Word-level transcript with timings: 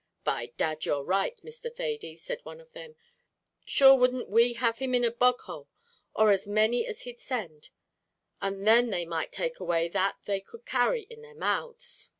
"By 0.23 0.51
dad, 0.57 0.83
you're 0.83 1.03
right, 1.03 1.39
Mr. 1.41 1.71
Thady," 1.71 2.15
said 2.15 2.39
one 2.43 2.59
of 2.59 2.71
them. 2.71 2.95
"Shure 3.67 3.93
wouldn't 3.93 4.29
we 4.31 4.53
have 4.53 4.79
him 4.79 4.95
in 4.95 5.03
a 5.03 5.11
bog 5.11 5.41
hole, 5.41 5.69
or 6.15 6.31
as 6.31 6.47
many 6.47 6.87
as 6.87 7.03
he'd 7.03 7.19
send; 7.19 7.69
and 8.41 8.65
then 8.65 8.89
they 8.89 9.05
might 9.05 9.31
take 9.31 9.59
away 9.59 9.91
what 9.93 10.15
they 10.25 10.41
could 10.41 10.65
carry 10.65 11.03
in 11.03 11.21
their 11.21 11.35
mouths." 11.35 12.09